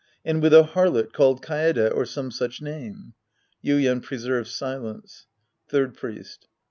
[0.25, 3.13] And with a harlot called Kaede or some such name.
[3.63, 5.27] (Yuien preserves silence.)
[5.69, 6.47] Third Priest.